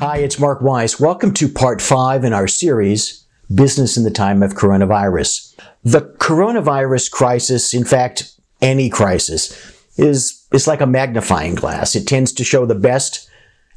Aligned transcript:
Hi, 0.00 0.16
it's 0.16 0.38
Mark 0.38 0.62
Weiss. 0.62 0.98
Welcome 0.98 1.34
to 1.34 1.46
part 1.46 1.82
five 1.82 2.24
in 2.24 2.32
our 2.32 2.48
series, 2.48 3.26
Business 3.54 3.98
in 3.98 4.04
the 4.04 4.10
Time 4.10 4.42
of 4.42 4.54
Coronavirus. 4.54 5.54
The 5.84 6.00
coronavirus 6.00 7.10
crisis, 7.10 7.74
in 7.74 7.84
fact, 7.84 8.32
any 8.62 8.88
crisis, 8.88 9.52
is, 9.98 10.46
is 10.54 10.66
like 10.66 10.80
a 10.80 10.86
magnifying 10.86 11.54
glass. 11.54 11.94
It 11.94 12.06
tends 12.06 12.32
to 12.32 12.44
show 12.44 12.64
the 12.64 12.74
best 12.74 13.28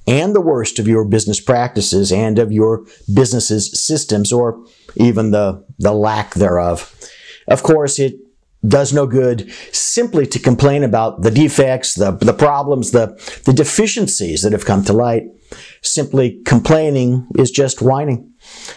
and 0.07 0.33
the 0.33 0.39
worst 0.39 0.79
of 0.79 0.88
your 0.88 1.04
business 1.04 1.41
practices 1.41 2.09
and 2.09 2.39
of 2.39 2.54
your 2.54 2.86
business's 3.14 3.78
systems 3.86 4.32
or 4.32 4.65
even 4.96 5.32
the, 5.32 5.61
the 5.78 5.92
lack 5.92 6.36
thereof. 6.36 6.97
Of 7.50 7.64
course, 7.64 8.00
it 8.00 8.15
does 8.68 8.93
no 8.93 9.05
good 9.05 9.52
simply 9.71 10.25
to 10.27 10.39
complain 10.39 10.83
about 10.83 11.21
the 11.21 11.32
defects, 11.32 11.96
the, 11.96 12.11
the 12.11 12.33
problems, 12.33 12.92
the, 12.92 13.07
the 13.46 13.54
deficiencies 13.54 14.42
that 14.42 14.54
have 14.54 14.65
come 14.65 14.83
to 14.86 14.93
light. 14.93 15.24
Simply 15.82 16.42
complaining 16.46 17.28
is 17.37 17.51
just 17.51 17.82
whining. 17.82 18.32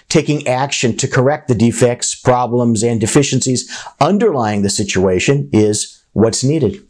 Taking 0.09 0.47
action 0.47 0.97
to 0.99 1.09
correct 1.09 1.49
the 1.49 1.55
defects, 1.55 2.15
problems, 2.15 2.83
and 2.83 3.01
deficiencies 3.01 3.71
underlying 4.01 4.63
the 4.63 4.71
situation 4.71 5.49
is 5.53 6.05
what's 6.13 6.45
needed. 6.45 6.83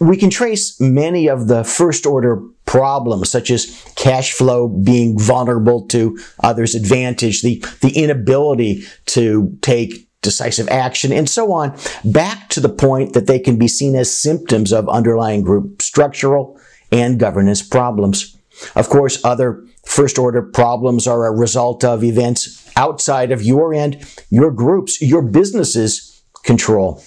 We 0.00 0.16
can 0.16 0.30
trace 0.30 0.80
many 0.80 1.28
of 1.28 1.48
the 1.48 1.64
first 1.64 2.06
order 2.06 2.42
problems, 2.64 3.30
such 3.30 3.50
as 3.50 3.84
cash 3.96 4.32
flow 4.32 4.68
being 4.68 5.18
vulnerable 5.18 5.86
to 5.88 6.18
others' 6.42 6.74
advantage, 6.74 7.42
the, 7.42 7.64
the 7.80 7.90
inability 7.90 8.84
to 9.06 9.56
take 9.62 10.07
decisive 10.22 10.68
action, 10.68 11.12
and 11.12 11.28
so 11.28 11.52
on, 11.52 11.76
back 12.04 12.48
to 12.50 12.60
the 12.60 12.68
point 12.68 13.12
that 13.12 13.26
they 13.26 13.38
can 13.38 13.56
be 13.56 13.68
seen 13.68 13.94
as 13.94 14.16
symptoms 14.16 14.72
of 14.72 14.88
underlying 14.88 15.42
group 15.42 15.80
structural 15.80 16.58
and 16.90 17.20
governance 17.20 17.62
problems. 17.62 18.36
Of 18.74 18.88
course, 18.88 19.24
other 19.24 19.64
first 19.84 20.18
order 20.18 20.42
problems 20.42 21.06
are 21.06 21.26
a 21.26 21.36
result 21.36 21.84
of 21.84 22.02
events 22.02 22.70
outside 22.76 23.30
of 23.30 23.42
your 23.42 23.72
and 23.72 24.04
your 24.30 24.50
groups, 24.50 25.00
your 25.00 25.22
businesses 25.22 26.22
control. 26.44 27.02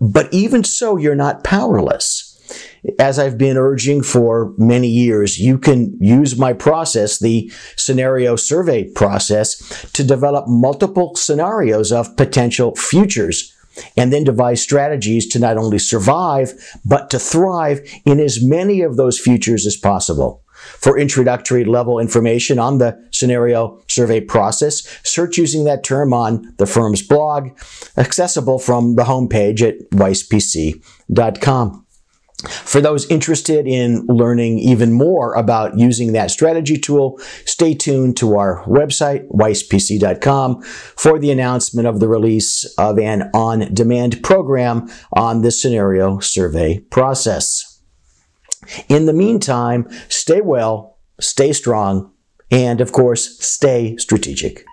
But 0.00 0.32
even 0.32 0.64
so, 0.64 0.96
you're 0.96 1.14
not 1.14 1.44
powerless. 1.44 2.31
As 2.98 3.18
I've 3.18 3.38
been 3.38 3.56
urging 3.56 4.02
for 4.02 4.54
many 4.58 4.88
years, 4.88 5.38
you 5.38 5.56
can 5.56 5.96
use 6.00 6.36
my 6.36 6.52
process, 6.52 7.20
the 7.20 7.50
scenario 7.76 8.34
survey 8.34 8.90
process, 8.90 9.56
to 9.92 10.02
develop 10.02 10.46
multiple 10.48 11.14
scenarios 11.14 11.92
of 11.92 12.16
potential 12.16 12.74
futures 12.74 13.56
and 13.96 14.12
then 14.12 14.24
devise 14.24 14.60
strategies 14.60 15.28
to 15.28 15.38
not 15.38 15.56
only 15.56 15.78
survive, 15.78 16.52
but 16.84 17.08
to 17.10 17.18
thrive 17.18 17.80
in 18.04 18.18
as 18.18 18.42
many 18.42 18.82
of 18.82 18.96
those 18.96 19.18
futures 19.18 19.64
as 19.64 19.76
possible. 19.76 20.42
For 20.62 20.98
introductory 20.98 21.64
level 21.64 21.98
information 21.98 22.58
on 22.58 22.78
the 22.78 23.00
scenario 23.10 23.80
survey 23.88 24.20
process, 24.20 24.86
search 25.02 25.38
using 25.38 25.64
that 25.64 25.82
term 25.82 26.12
on 26.12 26.54
the 26.58 26.66
firm's 26.66 27.02
blog, 27.02 27.50
accessible 27.96 28.58
from 28.58 28.94
the 28.94 29.04
homepage 29.04 29.60
at 29.60 29.90
weispc.com. 29.90 31.86
For 32.48 32.80
those 32.80 33.08
interested 33.10 33.66
in 33.66 34.06
learning 34.06 34.58
even 34.58 34.92
more 34.92 35.34
about 35.34 35.78
using 35.78 36.12
that 36.12 36.30
strategy 36.30 36.78
tool, 36.78 37.18
stay 37.44 37.74
tuned 37.74 38.16
to 38.18 38.36
our 38.36 38.64
website, 38.64 39.28
weispc.com, 39.28 40.62
for 40.62 41.18
the 41.18 41.30
announcement 41.30 41.86
of 41.86 42.00
the 42.00 42.08
release 42.08 42.64
of 42.78 42.98
an 42.98 43.30
on 43.34 43.72
demand 43.72 44.22
program 44.22 44.88
on 45.12 45.42
the 45.42 45.50
scenario 45.50 46.18
survey 46.18 46.80
process. 46.90 47.80
In 48.88 49.06
the 49.06 49.12
meantime, 49.12 49.88
stay 50.08 50.40
well, 50.40 50.98
stay 51.20 51.52
strong, 51.52 52.12
and 52.50 52.80
of 52.80 52.92
course, 52.92 53.38
stay 53.44 53.96
strategic. 53.96 54.64